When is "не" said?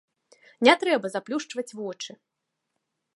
0.67-0.73